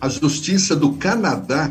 a 0.00 0.08
Justiça 0.08 0.76
do 0.76 0.92
Canadá 0.92 1.70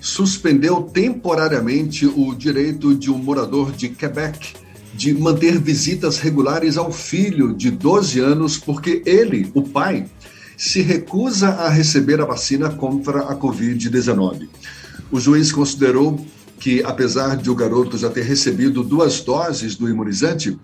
suspendeu 0.00 0.82
temporariamente 0.82 2.06
o 2.06 2.34
direito 2.34 2.94
de 2.94 3.10
um 3.10 3.18
morador 3.18 3.72
de 3.72 3.88
Quebec 3.88 4.54
de 4.94 5.14
manter 5.14 5.58
visitas 5.58 6.18
regulares 6.18 6.76
ao 6.76 6.90
filho 6.90 7.54
de 7.54 7.70
12 7.70 8.18
anos, 8.18 8.58
porque 8.58 9.02
ele, 9.06 9.50
o 9.54 9.62
pai, 9.62 10.06
se 10.56 10.82
recusa 10.82 11.48
a 11.48 11.68
receber 11.68 12.20
a 12.20 12.24
vacina 12.24 12.70
contra 12.70 13.20
a 13.20 13.36
Covid-19. 13.36 14.48
O 15.10 15.20
juiz 15.20 15.52
considerou 15.52 16.24
que, 16.58 16.82
apesar 16.82 17.36
de 17.36 17.50
o 17.50 17.54
garoto 17.54 17.96
já 17.96 18.10
ter 18.10 18.24
recebido 18.24 18.82
duas 18.82 19.20
doses 19.20 19.76
do 19.76 19.88
imunizante, 19.88 20.58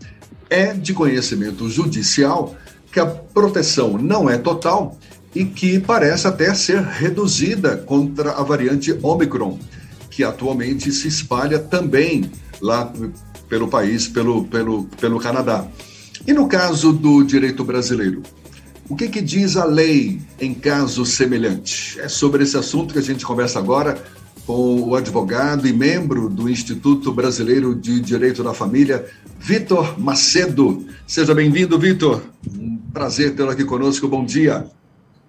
é 0.51 0.75
de 0.75 0.93
conhecimento 0.93 1.69
judicial 1.71 2.55
que 2.93 3.01
a 3.01 3.07
proteção 3.07 3.97
não 3.97 4.29
é 4.29 4.37
total 4.37 4.99
e 5.37 5.45
que 5.45 5.79
parece 5.79 6.27
até 6.27 6.55
ser 6.55 6.81
reduzida 6.81 7.77
contra 7.77 8.33
a 8.33 8.43
variante 8.43 8.99
Omicron, 9.03 9.59
que 10.11 10.25
atualmente 10.25 10.91
se 10.91 11.09
espalha 11.09 11.59
também 11.59 12.31
lá 12.59 12.91
pelo 13.47 13.69
país, 13.69 14.09
pelo, 14.09 14.45
pelo, 14.45 14.85
pelo 14.99 15.21
Canadá. 15.21 15.69
E 16.27 16.33
no 16.33 16.49
caso 16.49 16.91
do 16.91 17.23
direito 17.23 17.63
brasileiro? 17.63 18.23
O 18.89 18.97
que, 18.97 19.09
que 19.09 19.21
diz 19.21 19.59
a 19.59 19.67
lei 19.67 20.23
em 20.41 20.55
caso 20.55 21.05
semelhante? 21.05 22.01
É 22.01 22.09
sobre 22.09 22.43
esse 22.43 22.57
assunto 22.57 22.95
que 22.95 22.99
a 22.99 23.03
gente 23.03 23.27
conversa 23.27 23.59
agora 23.59 24.03
com 24.47 24.81
o 24.81 24.95
advogado 24.95 25.69
e 25.69 25.73
membro 25.73 26.31
do 26.31 26.49
Instituto 26.49 27.13
Brasileiro 27.13 27.75
de 27.75 28.01
Direito 28.01 28.43
da 28.43 28.55
Família, 28.55 29.05
Vitor 29.39 30.01
Macedo. 30.01 30.87
Seja 31.07 31.35
bem-vindo, 31.35 31.79
Vitor. 31.79 32.23
Um 32.59 32.79
prazer 32.91 33.35
tê-lo 33.35 33.51
aqui 33.51 33.65
conosco. 33.65 34.09
Bom 34.09 34.25
dia. 34.25 34.65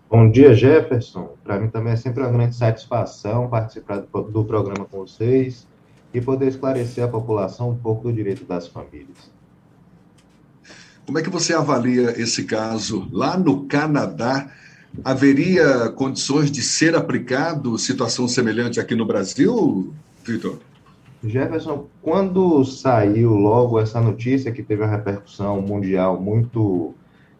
Bom 0.09 0.31
dia, 0.31 0.53
Jefferson. 0.53 1.35
Para 1.43 1.59
mim 1.59 1.67
também 1.67 1.91
é 1.91 1.97
sempre 1.97 2.23
uma 2.23 2.31
grande 2.31 2.55
satisfação 2.55 3.49
participar 3.49 3.97
do 3.97 4.45
programa 4.45 4.85
com 4.85 4.99
vocês 4.99 5.67
e 6.13 6.21
poder 6.21 6.47
esclarecer 6.47 7.03
à 7.03 7.09
população 7.09 7.71
um 7.71 7.75
pouco 7.75 8.03
do 8.03 8.13
direito 8.13 8.45
das 8.45 8.69
famílias. 8.69 9.29
Como 11.05 11.19
é 11.19 11.21
que 11.21 11.29
você 11.29 11.53
avalia 11.53 12.21
esse 12.21 12.45
caso 12.45 13.07
lá 13.11 13.37
no 13.37 13.65
Canadá? 13.65 14.49
Haveria 15.03 15.89
condições 15.89 16.49
de 16.49 16.61
ser 16.61 16.95
aplicado 16.95 17.77
situação 17.77 18.29
semelhante 18.29 18.79
aqui 18.79 18.95
no 18.95 19.05
Brasil, 19.05 19.93
Vitor? 20.23 20.59
Jefferson, 21.21 21.87
quando 22.01 22.63
saiu 22.63 23.33
logo 23.33 23.77
essa 23.77 23.99
notícia 23.99 24.53
que 24.53 24.63
teve 24.63 24.83
uma 24.83 24.89
repercussão 24.89 25.61
mundial 25.61 26.19
muito 26.19 26.95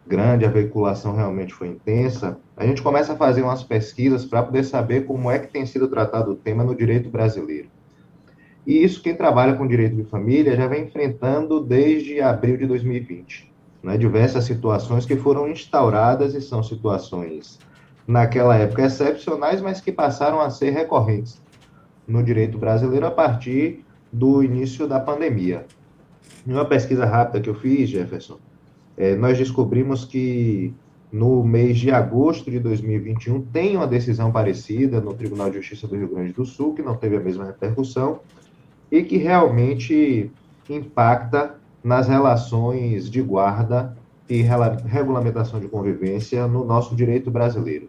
grande, 0.08 0.46
a 0.46 0.50
veiculação 0.50 1.16
realmente 1.16 1.54
foi 1.54 1.68
intensa, 1.68 2.40
a 2.56 2.66
gente 2.66 2.82
começa 2.82 3.14
a 3.14 3.18
fazer 3.18 3.42
umas 3.42 3.64
pesquisas 3.64 4.26
para 4.26 4.42
poder 4.42 4.64
saber 4.64 5.06
como 5.06 5.30
é 5.30 5.38
que 5.38 5.52
tem 5.52 5.66
sido 5.66 5.88
tratado 5.88 6.32
o 6.32 6.36
tema 6.36 6.64
no 6.64 6.76
direito 6.76 7.10
brasileiro. 7.10 7.70
E 8.66 8.84
isso 8.84 9.02
quem 9.02 9.16
trabalha 9.16 9.54
com 9.54 9.68
direito 9.68 9.96
de 9.96 10.04
família 10.04 10.56
já 10.56 10.68
vem 10.68 10.84
enfrentando 10.84 11.62
desde 11.62 12.20
abril 12.22 12.58
de 12.58 12.66
2020. 12.66 13.52
Né? 13.84 13.98
Diversas 13.98 14.44
situações 14.44 15.06
que 15.06 15.16
foram 15.16 15.48
instauradas 15.48 16.34
e 16.34 16.42
são 16.42 16.62
situações, 16.62 17.60
naquela 18.06 18.56
época, 18.56 18.86
excepcionais, 18.86 19.62
mas 19.62 19.80
que 19.80 19.92
passaram 19.92 20.42
a 20.42 20.50
ser 20.50 20.72
recorrentes 20.72 21.42
no 22.08 22.24
direito 22.24 22.58
brasileiro 22.58 23.06
a 23.06 23.12
partir 23.12 23.86
do 24.12 24.42
início 24.42 24.88
da 24.88 25.00
pandemia. 25.00 25.66
Em 26.46 26.54
uma 26.54 26.66
pesquisa 26.66 27.06
rápida 27.06 27.42
que 27.42 27.50
eu 27.50 27.56
fiz, 27.56 27.90
Jefferson, 27.90 28.38
é, 28.98 29.16
nós 29.16 29.38
descobrimos 29.38 30.04
que 30.04 30.74
no 31.12 31.44
mês 31.44 31.78
de 31.78 31.92
agosto 31.92 32.50
de 32.50 32.60
2021 32.60 33.42
tem 33.44 33.78
uma 33.78 33.88
decisão 33.88 34.32
parecida 34.32 35.00
no 35.00 35.14
Tribunal 35.14 35.50
de 35.50 35.58
Justiça 35.58 35.88
do 35.88 35.96
Rio 35.96 36.10
Grande 36.10 36.34
do 36.34 36.46
Sul, 36.46 36.74
que 36.74 36.82
não 36.82 36.98
teve 36.98 37.16
a 37.16 37.20
mesma 37.20 37.46
repercussão, 37.46 38.20
e 38.92 39.04
que 39.04 39.18
realmente 39.18 40.32
impacta 40.70 41.56
nas 41.84 42.08
relações 42.08 43.10
de 43.10 43.22
guarda 43.22 43.96
e 44.30 44.42
regulamentação 44.42 45.60
de 45.60 45.68
convivência 45.68 46.48
no 46.48 46.66
nosso 46.66 46.96
direito 46.96 47.32
brasileiro. 47.32 47.88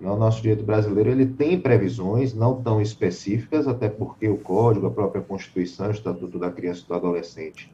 O 0.00 0.16
nosso 0.16 0.42
direito 0.42 0.64
brasileiro 0.64 1.10
ele 1.10 1.26
tem 1.26 1.58
previsões 1.58 2.34
não 2.34 2.62
tão 2.62 2.80
específicas, 2.80 3.66
até 3.66 3.88
porque 3.88 4.28
o 4.28 4.36
Código, 4.36 4.86
a 4.86 4.90
própria 4.90 5.22
Constituição, 5.22 5.88
o 5.88 5.90
Estatuto 5.90 6.38
da 6.38 6.50
Criança 6.50 6.82
e 6.84 6.88
do 6.88 6.94
Adolescente, 6.94 7.70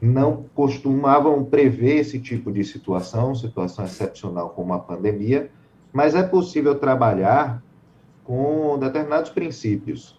não 0.00 0.44
costumavam 0.54 1.44
prever 1.44 1.96
esse 1.98 2.18
tipo 2.20 2.52
de 2.52 2.62
situação, 2.64 3.34
situação 3.34 3.84
excepcional 3.84 4.50
como 4.50 4.72
a 4.72 4.78
pandemia, 4.78 5.50
mas 5.92 6.14
é 6.14 6.22
possível 6.22 6.74
trabalhar 6.76 7.62
com 8.24 8.78
determinados 8.78 9.30
princípios. 9.30 10.16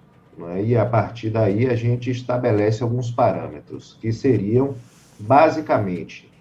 É? 0.55 0.63
E 0.63 0.77
a 0.77 0.85
partir 0.85 1.29
daí 1.29 1.67
a 1.67 1.75
gente 1.75 2.09
estabelece 2.09 2.81
alguns 2.81 3.11
parâmetros, 3.11 3.97
que 3.99 4.11
seriam, 4.11 4.75
basicamente, 5.19 6.31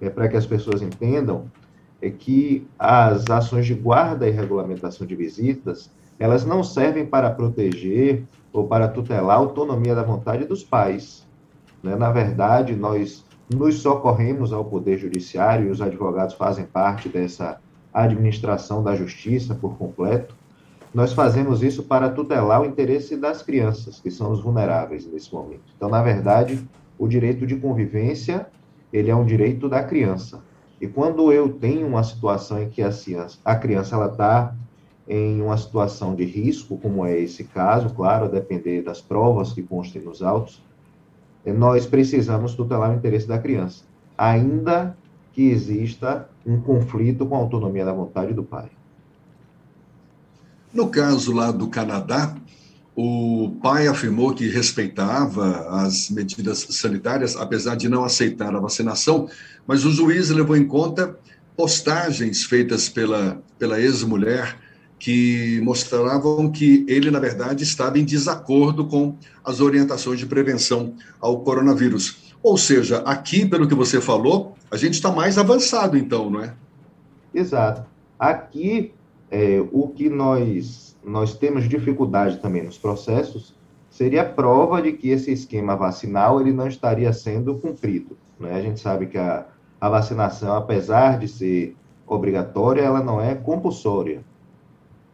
é, 0.00 0.08
para 0.08 0.28
que 0.28 0.36
as 0.36 0.46
pessoas 0.46 0.80
entendam, 0.80 1.50
é 2.00 2.08
que 2.08 2.66
as 2.78 3.28
ações 3.28 3.66
de 3.66 3.74
guarda 3.74 4.28
e 4.28 4.30
regulamentação 4.30 5.06
de 5.06 5.16
visitas, 5.16 5.90
elas 6.18 6.44
não 6.44 6.62
servem 6.62 7.04
para 7.04 7.30
proteger 7.30 8.24
ou 8.52 8.66
para 8.66 8.88
tutelar 8.88 9.36
a 9.36 9.40
autonomia 9.40 9.94
da 9.94 10.02
vontade 10.02 10.44
dos 10.44 10.62
pais, 10.62 11.27
né? 11.82 11.96
Na 11.96 12.10
verdade, 12.10 12.74
nós 12.74 13.24
nos 13.52 13.80
socorremos 13.80 14.52
ao 14.52 14.64
Poder 14.64 14.98
Judiciário 14.98 15.68
e 15.68 15.70
os 15.70 15.80
advogados 15.80 16.34
fazem 16.34 16.64
parte 16.64 17.08
dessa 17.08 17.60
administração 17.92 18.82
da 18.82 18.94
justiça 18.94 19.54
por 19.54 19.76
completo. 19.76 20.34
Nós 20.92 21.12
fazemos 21.12 21.62
isso 21.62 21.82
para 21.82 22.10
tutelar 22.10 22.62
o 22.62 22.66
interesse 22.66 23.16
das 23.16 23.42
crianças, 23.42 24.00
que 24.00 24.10
são 24.10 24.32
os 24.32 24.40
vulneráveis 24.40 25.06
nesse 25.06 25.32
momento. 25.32 25.72
Então, 25.76 25.88
na 25.88 26.02
verdade, 26.02 26.66
o 26.98 27.06
direito 27.06 27.46
de 27.46 27.56
convivência, 27.56 28.46
ele 28.92 29.10
é 29.10 29.16
um 29.16 29.24
direito 29.24 29.68
da 29.68 29.82
criança. 29.82 30.42
E 30.80 30.86
quando 30.86 31.32
eu 31.32 31.48
tenho 31.48 31.86
uma 31.86 32.02
situação 32.02 32.62
em 32.62 32.68
que 32.68 32.82
a, 32.82 32.92
ciência, 32.92 33.40
a 33.44 33.56
criança 33.56 33.96
ela 33.96 34.06
está 34.06 34.54
em 35.06 35.40
uma 35.40 35.56
situação 35.56 36.14
de 36.14 36.24
risco, 36.24 36.76
como 36.78 37.04
é 37.04 37.18
esse 37.18 37.44
caso, 37.44 37.90
claro, 37.94 38.26
a 38.26 38.28
depender 38.28 38.82
das 38.82 39.00
provas 39.00 39.52
que 39.52 39.62
constem 39.62 40.02
nos 40.02 40.22
autos, 40.22 40.62
nós 41.52 41.86
precisamos 41.86 42.54
tutelar 42.54 42.90
o 42.90 42.94
interesse 42.94 43.26
da 43.26 43.38
criança, 43.38 43.84
ainda 44.16 44.96
que 45.32 45.50
exista 45.50 46.28
um 46.44 46.60
conflito 46.60 47.26
com 47.26 47.36
a 47.36 47.38
autonomia 47.38 47.84
da 47.84 47.92
vontade 47.92 48.32
do 48.32 48.42
pai. 48.42 48.68
No 50.72 50.88
caso 50.88 51.32
lá 51.32 51.50
do 51.50 51.68
Canadá, 51.68 52.34
o 52.94 53.56
pai 53.62 53.86
afirmou 53.86 54.34
que 54.34 54.48
respeitava 54.48 55.68
as 55.82 56.10
medidas 56.10 56.66
sanitárias, 56.70 57.36
apesar 57.36 57.76
de 57.76 57.88
não 57.88 58.04
aceitar 58.04 58.54
a 58.54 58.60
vacinação, 58.60 59.28
mas 59.66 59.84
o 59.84 59.92
juiz 59.92 60.30
levou 60.30 60.56
em 60.56 60.66
conta 60.66 61.16
postagens 61.56 62.44
feitas 62.44 62.88
pela, 62.88 63.40
pela 63.58 63.80
ex-mulher 63.80 64.56
que 64.98 65.60
mostravam 65.62 66.50
que 66.50 66.84
ele, 66.88 67.10
na 67.10 67.20
verdade, 67.20 67.62
estava 67.62 67.98
em 67.98 68.04
desacordo 68.04 68.86
com 68.86 69.16
as 69.44 69.60
orientações 69.60 70.18
de 70.18 70.26
prevenção 70.26 70.94
ao 71.20 71.40
coronavírus. 71.40 72.34
Ou 72.42 72.56
seja, 72.56 72.98
aqui, 72.98 73.46
pelo 73.46 73.68
que 73.68 73.74
você 73.74 74.00
falou, 74.00 74.54
a 74.70 74.76
gente 74.76 74.94
está 74.94 75.10
mais 75.10 75.38
avançado, 75.38 75.96
então, 75.96 76.30
não 76.30 76.42
é? 76.42 76.54
Exato. 77.32 77.84
Aqui, 78.18 78.92
é, 79.30 79.62
o 79.72 79.88
que 79.88 80.08
nós, 80.08 80.96
nós 81.04 81.36
temos 81.36 81.68
dificuldade 81.68 82.38
também 82.38 82.62
nos 82.62 82.78
processos 82.78 83.54
seria 83.90 84.22
a 84.22 84.24
prova 84.24 84.80
de 84.82 84.92
que 84.92 85.08
esse 85.10 85.32
esquema 85.32 85.74
vacinal 85.74 86.40
ele 86.40 86.52
não 86.52 86.68
estaria 86.68 87.12
sendo 87.12 87.54
cumprido. 87.56 88.16
Né? 88.38 88.54
A 88.54 88.62
gente 88.62 88.80
sabe 88.80 89.06
que 89.06 89.18
a, 89.18 89.46
a 89.80 89.88
vacinação, 89.88 90.54
apesar 90.54 91.18
de 91.18 91.28
ser 91.28 91.76
obrigatória, 92.06 92.82
ela 92.82 93.02
não 93.02 93.20
é 93.20 93.34
compulsória. 93.34 94.22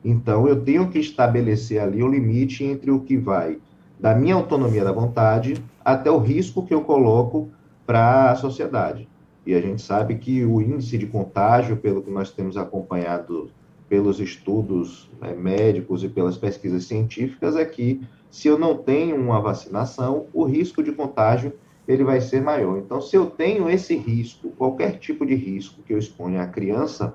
Então, 0.04 0.47
eu 0.47 0.62
tenho 0.62 0.90
que 0.90 0.99
estabelecer 0.99 1.81
ali 1.81 2.02
o 2.02 2.08
limite 2.08 2.62
entre 2.62 2.90
o 2.90 3.00
que 3.00 3.17
vai 3.17 3.58
da 3.99 4.14
minha 4.14 4.34
autonomia 4.34 4.84
da 4.84 4.93
vontade 4.93 5.55
até 5.82 6.11
o 6.11 6.19
risco 6.19 6.67
que 6.67 6.75
eu 6.75 6.82
coloco 6.82 7.49
para 7.87 8.31
a 8.31 8.37
sociedade. 8.37 9.08
E 9.46 9.55
a 9.55 9.61
gente 9.61 9.81
sabe 9.81 10.17
que 10.17 10.44
o 10.44 10.61
índice 10.61 10.99
de 10.99 11.06
contágio, 11.06 11.76
pelo 11.76 12.02
que 12.02 12.11
nós 12.11 12.31
temos 12.31 12.56
acompanhado 12.56 13.50
pelos 13.88 14.20
estudos 14.20 15.11
né, 15.20 15.34
médicos 15.34 16.02
e 16.02 16.08
pelas 16.08 16.37
pesquisas 16.37 16.84
científicas, 16.84 17.56
é 17.56 17.64
que 17.64 18.02
se 18.31 18.49
eu 18.49 18.58
não 18.58 18.76
tenho 18.76 19.17
uma 19.17 19.40
vacinação, 19.40 20.26
o 20.32 20.44
risco 20.44 20.82
de 20.82 20.93
contágio 20.93 21.52
ele 21.87 22.02
vai 22.02 22.20
ser 22.20 22.43
maior. 22.43 22.78
Então, 22.78 23.00
se 23.00 23.14
eu 23.14 23.26
tenho 23.26 23.69
esse 23.69 23.94
risco, 23.94 24.49
qualquer 24.50 24.99
tipo 24.99 25.25
de 25.25 25.34
risco 25.34 25.82
que 25.82 25.93
eu 25.93 25.99
exponha 25.99 26.43
à 26.43 26.46
criança, 26.46 27.14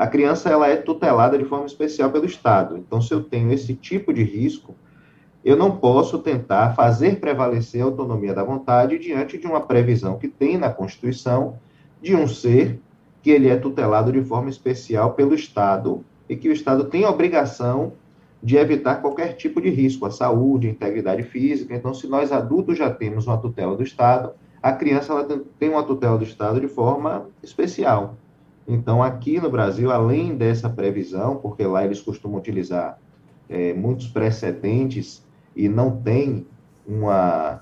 a 0.00 0.06
criança 0.06 0.48
ela 0.48 0.66
é 0.66 0.76
tutelada 0.76 1.36
de 1.36 1.44
forma 1.44 1.66
especial 1.66 2.10
pelo 2.10 2.24
Estado. 2.24 2.78
Então, 2.78 3.02
se 3.02 3.12
eu 3.12 3.22
tenho 3.22 3.52
esse 3.52 3.74
tipo 3.74 4.14
de 4.14 4.22
risco, 4.22 4.74
eu 5.44 5.54
não 5.58 5.76
posso 5.76 6.20
tentar 6.20 6.74
fazer 6.74 7.20
prevalecer 7.20 7.82
a 7.82 7.84
autonomia 7.84 8.32
da 8.32 8.42
vontade 8.42 8.98
diante 8.98 9.36
de 9.36 9.46
uma 9.46 9.60
previsão 9.60 10.16
que 10.16 10.26
tem 10.26 10.56
na 10.56 10.70
Constituição 10.70 11.58
de 12.00 12.16
um 12.16 12.26
ser 12.26 12.80
que 13.20 13.28
ele 13.28 13.50
é 13.50 13.56
tutelado 13.56 14.10
de 14.10 14.22
forma 14.24 14.48
especial 14.48 15.12
pelo 15.12 15.34
Estado 15.34 16.02
e 16.26 16.34
que 16.34 16.48
o 16.48 16.52
Estado 16.52 16.84
tem 16.84 17.04
a 17.04 17.10
obrigação 17.10 17.92
de 18.42 18.56
evitar 18.56 19.02
qualquer 19.02 19.34
tipo 19.34 19.60
de 19.60 19.68
risco 19.68 20.06
à 20.06 20.10
saúde, 20.10 20.66
à 20.66 20.70
integridade 20.70 21.24
física. 21.24 21.74
Então, 21.74 21.92
se 21.92 22.06
nós 22.06 22.32
adultos 22.32 22.78
já 22.78 22.88
temos 22.88 23.26
uma 23.26 23.36
tutela 23.36 23.76
do 23.76 23.82
Estado, 23.82 24.32
a 24.62 24.72
criança 24.72 25.12
ela 25.12 25.42
tem 25.58 25.68
uma 25.68 25.82
tutela 25.82 26.16
do 26.16 26.24
Estado 26.24 26.58
de 26.58 26.68
forma 26.68 27.28
especial. 27.42 28.16
Então, 28.66 29.02
aqui 29.02 29.40
no 29.40 29.50
Brasil, 29.50 29.90
além 29.90 30.36
dessa 30.36 30.68
previsão, 30.68 31.36
porque 31.36 31.64
lá 31.64 31.84
eles 31.84 32.00
costumam 32.00 32.38
utilizar 32.38 32.98
é, 33.48 33.74
muitos 33.74 34.06
precedentes 34.06 35.26
e 35.56 35.68
não 35.68 35.96
tem 35.96 36.46
uma, 36.86 37.60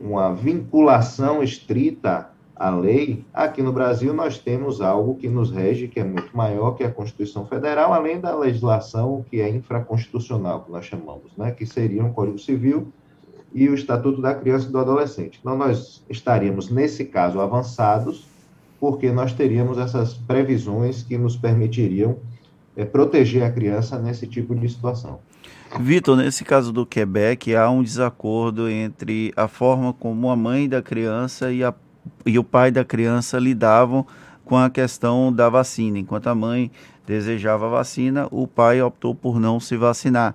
uma 0.00 0.34
vinculação 0.34 1.42
estrita 1.42 2.30
à 2.56 2.70
lei, 2.70 3.24
aqui 3.32 3.62
no 3.62 3.72
Brasil 3.72 4.12
nós 4.12 4.38
temos 4.38 4.80
algo 4.80 5.14
que 5.14 5.28
nos 5.28 5.50
rege, 5.50 5.86
que 5.86 6.00
é 6.00 6.04
muito 6.04 6.36
maior 6.36 6.72
que 6.72 6.82
a 6.82 6.90
Constituição 6.90 7.46
Federal, 7.46 7.92
além 7.92 8.20
da 8.20 8.36
legislação 8.36 9.24
que 9.30 9.40
é 9.40 9.48
infraconstitucional, 9.48 10.62
que 10.64 10.72
nós 10.72 10.84
chamamos, 10.84 11.36
né, 11.36 11.52
que 11.52 11.64
seria 11.64 12.04
o 12.04 12.12
Código 12.12 12.38
Civil 12.38 12.88
e 13.54 13.68
o 13.68 13.74
Estatuto 13.74 14.20
da 14.20 14.34
Criança 14.34 14.68
e 14.68 14.72
do 14.72 14.78
Adolescente. 14.78 15.38
Então, 15.40 15.56
nós 15.56 16.04
estaríamos, 16.10 16.68
nesse 16.68 17.04
caso, 17.04 17.40
avançados, 17.40 18.26
porque 18.80 19.10
nós 19.10 19.32
teríamos 19.32 19.78
essas 19.78 20.14
previsões 20.14 21.02
que 21.02 21.18
nos 21.18 21.36
permitiriam 21.36 22.16
é, 22.76 22.84
proteger 22.84 23.42
a 23.42 23.50
criança 23.50 23.98
nesse 23.98 24.26
tipo 24.26 24.54
de 24.54 24.68
situação. 24.68 25.18
Vitor, 25.80 26.16
nesse 26.16 26.44
caso 26.44 26.72
do 26.72 26.86
Quebec, 26.86 27.54
há 27.54 27.68
um 27.68 27.82
desacordo 27.82 28.68
entre 28.68 29.32
a 29.36 29.48
forma 29.48 29.92
como 29.92 30.30
a 30.30 30.36
mãe 30.36 30.68
da 30.68 30.80
criança 30.80 31.52
e, 31.52 31.62
a, 31.62 31.74
e 32.24 32.38
o 32.38 32.44
pai 32.44 32.70
da 32.70 32.84
criança 32.84 33.38
lidavam 33.38 34.06
com 34.44 34.56
a 34.56 34.70
questão 34.70 35.32
da 35.32 35.48
vacina. 35.48 35.98
Enquanto 35.98 36.28
a 36.28 36.34
mãe 36.34 36.70
desejava 37.06 37.66
a 37.66 37.70
vacina, 37.70 38.26
o 38.30 38.46
pai 38.46 38.80
optou 38.80 39.14
por 39.14 39.38
não 39.38 39.60
se 39.60 39.76
vacinar. 39.76 40.34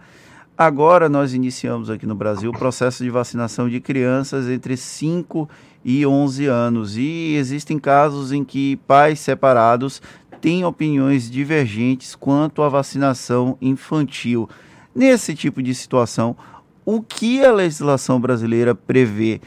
Agora 0.55 1.09
nós 1.09 1.33
iniciamos 1.33 1.89
aqui 1.89 2.05
no 2.05 2.13
Brasil 2.13 2.51
o 2.51 2.57
processo 2.57 3.03
de 3.03 3.09
vacinação 3.09 3.67
de 3.67 3.79
crianças 3.81 4.47
entre 4.47 4.77
5 4.77 5.49
e 5.83 6.05
11 6.05 6.45
anos 6.45 6.97
e 6.97 7.35
existem 7.35 7.77
casos 7.77 8.31
em 8.31 8.43
que 8.43 8.77
pais 8.87 9.19
separados 9.19 10.01
têm 10.39 10.65
opiniões 10.65 11.29
divergentes 11.29 12.15
quanto 12.15 12.61
à 12.61 12.69
vacinação 12.69 13.57
infantil. 13.61 14.49
Nesse 14.93 15.33
tipo 15.33 15.63
de 15.63 15.73
situação, 15.73 16.35
o 16.85 17.01
que 17.01 17.43
a 17.43 17.51
legislação 17.51 18.19
brasileira 18.19 18.75
prevê? 18.75 19.39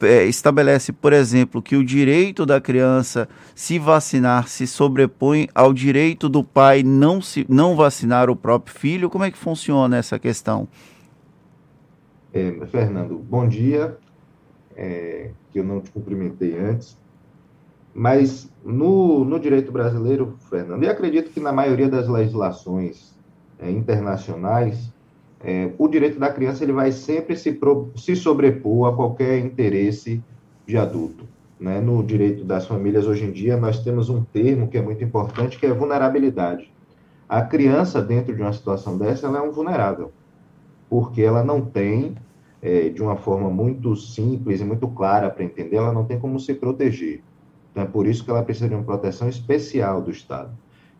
É, 0.00 0.24
estabelece, 0.24 0.92
por 0.92 1.12
exemplo, 1.12 1.62
que 1.62 1.74
o 1.74 1.84
direito 1.84 2.44
da 2.44 2.60
criança 2.60 3.28
se 3.54 3.78
vacinar 3.78 4.46
se 4.46 4.66
sobrepõe 4.66 5.48
ao 5.54 5.72
direito 5.72 6.28
do 6.28 6.44
pai 6.44 6.82
não, 6.82 7.22
se, 7.22 7.46
não 7.48 7.74
vacinar 7.74 8.28
o 8.28 8.36
próprio 8.36 8.74
filho? 8.74 9.08
Como 9.08 9.24
é 9.24 9.30
que 9.30 9.38
funciona 9.38 9.96
essa 9.96 10.18
questão? 10.18 10.68
É, 12.32 12.52
Fernando, 12.70 13.16
bom 13.18 13.48
dia. 13.48 13.96
É, 14.76 15.30
que 15.50 15.58
eu 15.58 15.64
não 15.64 15.80
te 15.80 15.90
cumprimentei 15.90 16.58
antes. 16.58 16.98
Mas 17.94 18.50
no, 18.62 19.24
no 19.24 19.40
direito 19.40 19.72
brasileiro, 19.72 20.36
Fernando, 20.50 20.82
e 20.82 20.88
acredito 20.88 21.30
que 21.30 21.40
na 21.40 21.50
maioria 21.50 21.88
das 21.88 22.06
legislações 22.06 23.16
é, 23.58 23.70
internacionais, 23.70 24.92
é, 25.42 25.72
o 25.78 25.88
direito 25.88 26.18
da 26.18 26.30
criança 26.30 26.62
ele 26.62 26.72
vai 26.72 26.92
sempre 26.92 27.36
se, 27.36 27.52
pro, 27.52 27.90
se 27.96 28.14
sobrepor 28.14 28.92
a 28.92 28.94
qualquer 28.94 29.38
interesse 29.38 30.22
de 30.66 30.76
adulto. 30.76 31.26
Né? 31.58 31.80
No 31.80 32.02
direito 32.02 32.44
das 32.44 32.66
famílias, 32.66 33.06
hoje 33.06 33.24
em 33.24 33.32
dia, 33.32 33.56
nós 33.56 33.82
temos 33.82 34.10
um 34.10 34.22
termo 34.22 34.68
que 34.68 34.76
é 34.76 34.82
muito 34.82 35.02
importante, 35.02 35.58
que 35.58 35.66
é 35.66 35.72
vulnerabilidade. 35.72 36.70
A 37.28 37.42
criança, 37.42 38.02
dentro 38.02 38.34
de 38.34 38.42
uma 38.42 38.52
situação 38.52 38.96
dessa, 38.98 39.26
ela 39.26 39.38
é 39.38 39.42
um 39.42 39.50
vulnerável, 39.50 40.12
porque 40.88 41.22
ela 41.22 41.42
não 41.42 41.60
tem, 41.60 42.14
é, 42.66 42.88
de 42.88 43.00
uma 43.00 43.14
forma 43.14 43.48
muito 43.48 43.94
simples 43.94 44.60
e 44.60 44.64
muito 44.64 44.88
clara 44.88 45.30
para 45.30 45.44
entender, 45.44 45.76
ela 45.76 45.92
não 45.92 46.04
tem 46.04 46.18
como 46.18 46.40
se 46.40 46.52
proteger. 46.52 47.22
Então, 47.70 47.84
é 47.84 47.86
por 47.86 48.08
isso 48.08 48.24
que 48.24 48.30
ela 48.30 48.42
precisa 48.42 48.68
de 48.68 48.74
uma 48.74 48.82
proteção 48.82 49.28
especial 49.28 50.02
do 50.02 50.10
Estado. 50.10 50.50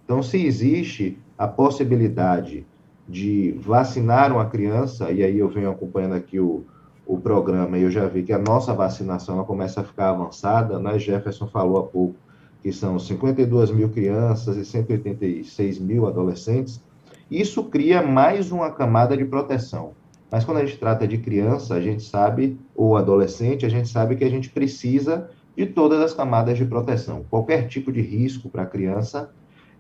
Então, 0.05 0.23
se 0.23 0.47
existe 0.47 1.19
a 1.37 1.49
possibilidade 1.49 2.65
de 3.09 3.57
vacinar 3.59 4.33
uma 4.33 4.47
criança, 4.47 5.11
e 5.11 5.25
aí 5.25 5.41
eu 5.41 5.49
venho 5.49 5.69
acompanhando 5.69 6.15
aqui 6.15 6.39
o, 6.39 6.65
o 7.05 7.19
programa 7.19 7.77
e 7.77 7.83
eu 7.83 7.91
já 7.91 8.07
vi 8.07 8.23
que 8.23 8.33
a 8.33 8.39
nossa 8.39 8.73
vacinação 8.73 9.35
ela 9.35 9.45
começa 9.45 9.81
a 9.81 9.85
ficar 9.85 10.11
avançada, 10.11 10.79
né? 10.79 10.97
Jefferson 11.01 11.49
falou 11.49 11.79
há 11.79 11.83
pouco 11.83 12.15
que 12.63 12.73
são 12.73 12.97
52 12.97 13.73
mil 13.73 13.89
crianças 13.89 14.57
e 14.57 14.65
186 14.65 15.81
mil 15.81 16.07
adolescentes. 16.07 16.81
Isso 17.29 17.65
cria 17.65 18.03
mais 18.03 18.53
uma 18.53 18.71
camada 18.71 19.17
de 19.17 19.25
proteção. 19.25 19.95
Mas 20.31 20.45
quando 20.45 20.59
a 20.59 20.65
gente 20.65 20.79
trata 20.79 21.07
de 21.07 21.19
criança, 21.19 21.75
a 21.75 21.81
gente 21.81 22.03
sabe, 22.03 22.59
ou 22.75 22.97
adolescente, 22.97 23.65
a 23.65 23.69
gente 23.69 23.89
sabe 23.89 24.17
que 24.17 24.25
a 24.25 24.31
gente 24.31 24.51
precisa 24.51 25.31
de 25.57 25.67
todas 25.67 26.01
as 26.01 26.13
camadas 26.13 26.59
de 26.59 26.65
proteção. 26.65 27.25
Qualquer 27.31 27.69
tipo 27.69 27.93
de 27.93 28.01
risco 28.01 28.49
para 28.49 28.63
a 28.63 28.67
criança, 28.67 29.31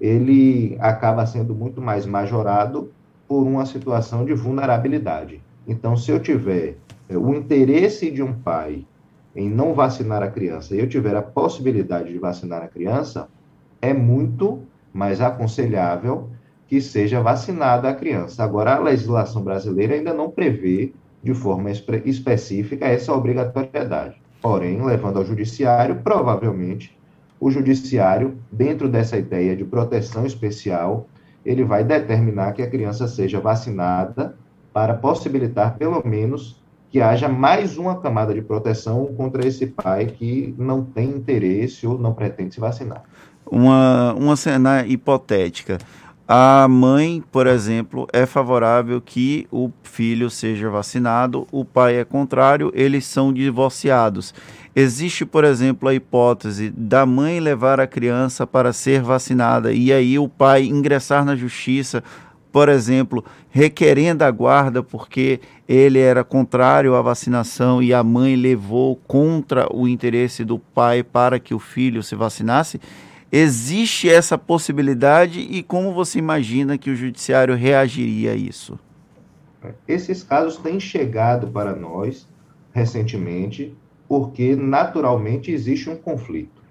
ele 0.00 0.76
acaba 0.81 1.26
sendo 1.26 1.54
muito 1.54 1.81
mais 1.81 2.06
majorado 2.06 2.90
por 3.28 3.43
uma 3.43 3.66
situação 3.66 4.25
de 4.25 4.32
vulnerabilidade. 4.34 5.43
Então, 5.66 5.96
se 5.96 6.10
eu 6.10 6.20
tiver 6.20 6.76
é, 7.08 7.19
o 7.19 7.34
interesse 7.34 8.10
de 8.10 8.22
um 8.22 8.32
pai 8.32 8.87
em 9.34 9.50
não 9.50 9.75
vacinar 9.75 10.22
a 10.22 10.31
criança 10.31 10.75
e 10.75 10.78
eu 10.78 10.88
tiver 10.88 11.14
a 11.14 11.22
possibilidade 11.22 12.12
de 12.12 12.19
vacinar 12.19 12.62
a 12.62 12.69
criança, 12.69 13.28
é 13.82 13.93
muito 13.93 14.62
mais 14.93 15.20
aconselhável 15.20 16.31
que 16.68 16.80
seja 16.80 17.20
vacinada 17.20 17.88
a 17.88 17.94
criança. 17.94 18.42
Agora, 18.42 18.74
a 18.74 18.80
legislação 18.80 19.42
brasileira 19.42 19.94
ainda 19.94 20.12
não 20.12 20.30
prevê 20.30 20.92
de 21.22 21.34
forma 21.34 21.70
espe 21.70 22.02
específica 22.04 22.86
essa 22.86 23.12
obrigatoriedade. 23.12 24.16
Porém, 24.40 24.84
levando 24.84 25.18
ao 25.18 25.24
judiciário, 25.24 26.00
provavelmente 26.02 26.96
o 27.40 27.50
judiciário, 27.50 28.38
dentro 28.50 28.88
dessa 28.88 29.16
ideia 29.16 29.54
de 29.54 29.64
proteção 29.64 30.24
especial, 30.24 31.08
ele 31.44 31.64
vai 31.64 31.84
determinar 31.84 32.52
que 32.52 32.62
a 32.62 32.70
criança 32.70 33.06
seja 33.06 33.40
vacinada 33.40 34.36
para 34.72 34.94
possibilitar, 34.94 35.76
pelo 35.76 36.06
menos, 36.06 36.60
que 36.90 37.00
haja 37.00 37.28
mais 37.28 37.76
uma 37.76 38.00
camada 38.00 38.32
de 38.32 38.42
proteção 38.42 39.06
contra 39.16 39.46
esse 39.46 39.66
pai 39.66 40.06
que 40.06 40.54
não 40.58 40.82
tem 40.84 41.10
interesse 41.10 41.86
ou 41.86 41.98
não 41.98 42.14
pretende 42.14 42.54
se 42.54 42.60
vacinar. 42.60 43.02
Uma, 43.50 44.14
uma 44.14 44.36
cena 44.36 44.84
hipotética. 44.86 45.78
A 46.28 46.67
mãe, 46.69 47.23
por 47.31 47.46
exemplo, 47.46 48.08
é 48.12 48.26
favorável 48.26 49.00
que 49.00 49.46
o 49.48 49.70
filho 49.84 50.29
seja 50.29 50.69
vacinado, 50.69 51.46
o 51.53 51.65
pai 51.65 52.00
é 52.00 52.05
contrário, 52.05 52.72
eles 52.74 53.05
são 53.05 53.32
divorciados. 53.32 54.34
Existe, 54.74 55.24
por 55.24 55.44
exemplo, 55.44 55.89
a 55.89 55.94
hipótese 55.94 56.69
da 56.77 57.06
mãe 57.06 57.39
levar 57.39 57.79
a 57.79 57.86
criança 57.86 58.44
para 58.44 58.72
ser 58.72 59.03
vacinada 59.03 59.72
e 59.72 59.93
aí 59.93 60.19
o 60.19 60.29
pai 60.29 60.65
ingressar 60.65 61.24
na 61.24 61.36
justiça, 61.36 62.03
por 62.50 62.69
exemplo, 62.69 63.24
requerendo 63.48 64.24
a 64.24 64.31
guarda 64.32 64.82
porque 64.82 65.39
ele 65.69 66.00
era 66.00 66.24
contrário 66.24 66.96
à 66.96 67.03
vacinação 67.03 67.81
e 67.81 67.94
a 67.94 68.03
mãe 68.03 68.34
levou 68.34 68.96
contra 69.06 69.69
o 69.72 69.86
interesse 69.86 70.44
do 70.44 70.58
pai 70.58 71.05
para 71.05 71.39
que 71.39 71.55
o 71.55 71.60
filho 71.60 72.03
se 72.03 72.17
vacinasse. 72.17 72.81
Existe 73.30 74.08
essa 74.08 74.38
possibilidade 74.38 75.40
e 75.40 75.62
como 75.62 75.92
você 75.92 76.18
imagina 76.18 76.78
que 76.78 76.90
o 76.90 76.96
judiciário 76.96 77.54
reagiria 77.54 78.32
a 78.32 78.36
isso? 78.36 78.78
Esses 79.88 80.22
casos 80.22 80.56
têm 80.58 80.78
chegado 80.78 81.48
para 81.48 81.74
nós 81.74 82.28
recentemente, 82.72 83.74
porque 84.06 84.54
naturalmente 84.54 85.50
existe 85.50 85.90
um 85.90 85.96
conflito. 85.96 86.62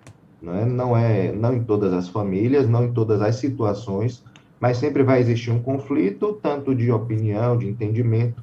Não 0.41 0.55
é, 0.55 0.65
não 0.65 0.97
é 0.97 1.31
não 1.31 1.53
em 1.53 1.63
todas 1.63 1.91
as 1.91 2.07
famílias, 2.07 2.69
não 2.69 2.85
em 2.85 2.93
todas 2.93 3.21
as 3.21 3.35
situações, 3.35 4.23
mas 4.59 4.77
sempre 4.77 5.03
vai 5.03 5.19
existir 5.19 5.51
um 5.51 5.61
conflito, 5.61 6.39
tanto 6.41 6.73
de 6.73 6.91
opinião, 6.91 7.57
de 7.57 7.67
entendimento, 7.67 8.41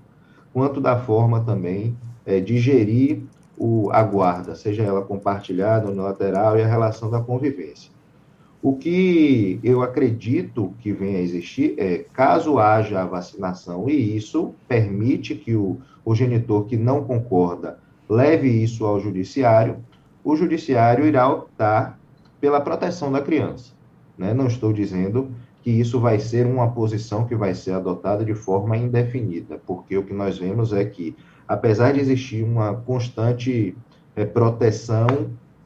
quanto 0.52 0.80
da 0.80 0.98
forma 0.98 1.40
também 1.40 1.96
é, 2.26 2.40
de 2.40 2.58
gerir 2.58 3.22
o, 3.56 3.90
a 3.90 4.02
guarda, 4.02 4.54
seja 4.54 4.82
ela 4.82 5.02
compartilhada 5.02 5.88
ou 5.88 5.94
lateral, 5.94 6.58
e 6.58 6.62
a 6.62 6.66
relação 6.66 7.08
da 7.10 7.20
convivência. 7.20 7.90
O 8.62 8.76
que 8.76 9.58
eu 9.64 9.82
acredito 9.82 10.72
que 10.78 10.92
venha 10.92 11.18
a 11.18 11.22
existir 11.22 11.74
é, 11.76 12.04
caso 12.12 12.60
haja 12.60 13.02
a 13.02 13.04
vacinação 13.04 13.90
e 13.90 14.16
isso 14.16 14.54
permite 14.68 15.34
que 15.34 15.56
o, 15.56 15.78
o 16.04 16.14
genitor 16.14 16.66
que 16.66 16.76
não 16.76 17.02
concorda 17.02 17.80
leve 18.08 18.48
isso 18.48 18.84
ao 18.84 19.00
judiciário, 19.00 19.78
o 20.22 20.36
judiciário 20.36 21.04
irá 21.04 21.28
optar 21.28 21.98
pela 22.40 22.60
proteção 22.60 23.10
da 23.10 23.20
criança. 23.20 23.72
Né? 24.16 24.32
Não 24.32 24.46
estou 24.46 24.72
dizendo 24.72 25.32
que 25.62 25.70
isso 25.70 25.98
vai 25.98 26.20
ser 26.20 26.46
uma 26.46 26.70
posição 26.70 27.26
que 27.26 27.34
vai 27.34 27.54
ser 27.54 27.72
adotada 27.72 28.24
de 28.24 28.34
forma 28.34 28.76
indefinida, 28.76 29.60
porque 29.66 29.96
o 29.96 30.04
que 30.04 30.14
nós 30.14 30.38
vemos 30.38 30.72
é 30.72 30.84
que, 30.84 31.16
apesar 31.48 31.92
de 31.92 32.00
existir 32.00 32.44
uma 32.44 32.74
constante 32.74 33.76
é, 34.14 34.24
proteção 34.24 35.06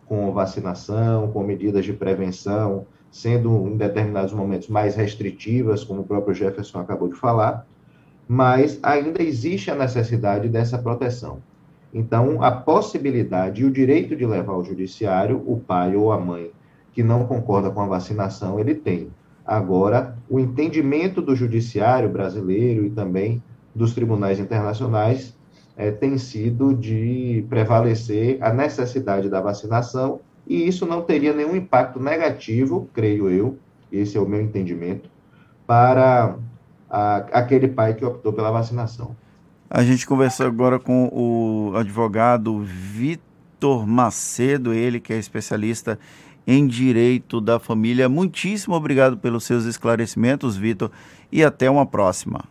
com 0.08 0.32
vacinação, 0.32 1.30
com 1.32 1.42
medidas 1.42 1.84
de 1.84 1.92
prevenção, 1.92 2.86
sendo 3.10 3.68
em 3.68 3.76
determinados 3.76 4.32
momentos 4.32 4.68
mais 4.68 4.94
restritivas, 4.94 5.84
como 5.84 6.02
o 6.02 6.04
próprio 6.04 6.34
Jefferson 6.34 6.80
acabou 6.80 7.08
de 7.08 7.14
falar, 7.14 7.66
mas 8.28 8.78
ainda 8.82 9.22
existe 9.22 9.70
a 9.70 9.74
necessidade 9.74 10.48
dessa 10.48 10.78
proteção. 10.78 11.38
Então, 11.94 12.42
a 12.42 12.50
possibilidade 12.50 13.62
e 13.62 13.64
o 13.64 13.70
direito 13.70 14.14
de 14.14 14.26
levar 14.26 14.52
ao 14.52 14.64
judiciário 14.64 15.42
o 15.46 15.58
pai 15.58 15.96
ou 15.96 16.12
a 16.12 16.18
mãe 16.18 16.50
que 16.92 17.02
não 17.02 17.26
concorda 17.26 17.70
com 17.70 17.80
a 17.80 17.86
vacinação, 17.86 18.58
ele 18.58 18.74
tem. 18.74 19.10
Agora, 19.46 20.16
o 20.28 20.40
entendimento 20.40 21.22
do 21.22 21.36
judiciário 21.36 22.08
brasileiro 22.08 22.84
e 22.86 22.90
também 22.90 23.42
dos 23.74 23.94
tribunais 23.94 24.40
internacionais 24.40 25.36
é, 25.76 25.90
tem 25.90 26.16
sido 26.16 26.74
de 26.74 27.44
prevalecer 27.48 28.38
a 28.40 28.52
necessidade 28.52 29.28
da 29.28 29.40
vacinação 29.40 30.20
e 30.46 30.66
isso 30.66 30.86
não 30.86 31.02
teria 31.02 31.32
nenhum 31.32 31.56
impacto 31.56 32.00
negativo, 32.00 32.88
creio 32.94 33.28
eu, 33.28 33.58
esse 33.90 34.16
é 34.16 34.20
o 34.20 34.28
meu 34.28 34.40
entendimento, 34.40 35.10
para 35.66 36.36
a, 36.88 37.16
aquele 37.32 37.68
pai 37.68 37.94
que 37.94 38.04
optou 38.04 38.32
pela 38.32 38.50
vacinação. 38.50 39.14
A 39.68 39.82
gente 39.82 40.06
conversou 40.06 40.46
agora 40.46 40.78
com 40.78 41.10
o 41.12 41.76
advogado 41.76 42.60
Vitor 42.62 43.84
Macedo, 43.86 44.72
ele 44.72 45.00
que 45.00 45.12
é 45.12 45.18
especialista 45.18 45.98
em 46.46 46.64
direito 46.64 47.40
da 47.40 47.58
família. 47.58 48.08
Muitíssimo 48.08 48.76
obrigado 48.76 49.16
pelos 49.16 49.42
seus 49.42 49.64
esclarecimentos, 49.64 50.56
Vitor, 50.56 50.92
e 51.32 51.42
até 51.42 51.68
uma 51.68 51.84
próxima. 51.84 52.44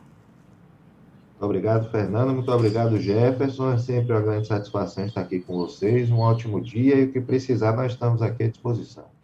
Obrigado, 1.40 1.90
Fernando. 1.92 2.34
Muito 2.34 2.52
obrigado, 2.52 2.98
Jefferson. 2.98 3.74
É 3.74 3.78
sempre 3.78 4.14
uma 4.14 4.22
grande 4.22 4.48
satisfação 4.48 5.06
estar 5.06 5.22
aqui 5.22 5.40
com 5.40 5.56
vocês. 5.58 6.10
Um 6.10 6.20
ótimo 6.20 6.62
dia 6.62 6.96
e 6.96 7.06
o 7.06 7.12
que 7.12 7.20
precisar, 7.20 7.76
nós 7.76 7.92
estamos 7.92 8.22
aqui 8.22 8.44
à 8.44 8.48
disposição. 8.48 9.15